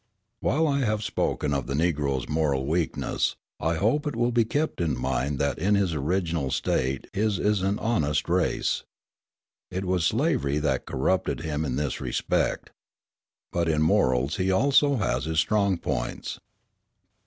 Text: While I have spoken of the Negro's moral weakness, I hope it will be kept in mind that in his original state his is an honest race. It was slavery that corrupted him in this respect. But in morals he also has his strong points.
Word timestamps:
While 0.39 0.67
I 0.67 0.79
have 0.79 1.03
spoken 1.03 1.53
of 1.53 1.67
the 1.67 1.75
Negro's 1.75 2.27
moral 2.27 2.65
weakness, 2.65 3.35
I 3.59 3.75
hope 3.75 4.07
it 4.07 4.15
will 4.15 4.31
be 4.31 4.45
kept 4.45 4.81
in 4.81 4.97
mind 4.99 5.37
that 5.37 5.59
in 5.59 5.75
his 5.75 5.93
original 5.93 6.49
state 6.49 7.05
his 7.13 7.37
is 7.37 7.61
an 7.61 7.77
honest 7.77 8.27
race. 8.27 8.83
It 9.69 9.85
was 9.85 10.03
slavery 10.07 10.57
that 10.57 10.87
corrupted 10.87 11.41
him 11.41 11.63
in 11.63 11.75
this 11.75 12.01
respect. 12.01 12.71
But 13.51 13.69
in 13.69 13.83
morals 13.83 14.37
he 14.37 14.49
also 14.49 14.95
has 14.95 15.25
his 15.25 15.37
strong 15.37 15.77
points. 15.77 16.39